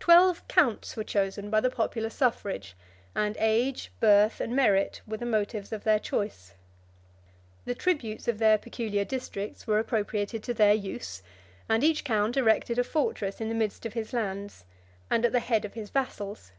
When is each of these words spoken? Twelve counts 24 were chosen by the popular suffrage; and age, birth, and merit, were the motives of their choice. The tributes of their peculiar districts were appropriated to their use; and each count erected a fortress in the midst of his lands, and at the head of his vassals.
Twelve 0.00 0.48
counts 0.48 0.94
24 0.94 1.00
were 1.00 1.04
chosen 1.26 1.48
by 1.48 1.60
the 1.60 1.70
popular 1.70 2.10
suffrage; 2.10 2.74
and 3.14 3.36
age, 3.38 3.92
birth, 4.00 4.40
and 4.40 4.56
merit, 4.56 5.00
were 5.06 5.18
the 5.18 5.24
motives 5.26 5.72
of 5.72 5.84
their 5.84 6.00
choice. 6.00 6.54
The 7.64 7.76
tributes 7.76 8.26
of 8.26 8.38
their 8.40 8.58
peculiar 8.58 9.04
districts 9.04 9.64
were 9.64 9.78
appropriated 9.78 10.42
to 10.42 10.54
their 10.54 10.74
use; 10.74 11.22
and 11.68 11.84
each 11.84 12.02
count 12.02 12.36
erected 12.36 12.80
a 12.80 12.82
fortress 12.84 13.40
in 13.40 13.48
the 13.48 13.54
midst 13.54 13.86
of 13.86 13.92
his 13.92 14.12
lands, 14.12 14.64
and 15.08 15.24
at 15.24 15.30
the 15.30 15.38
head 15.38 15.64
of 15.64 15.74
his 15.74 15.90
vassals. 15.90 16.50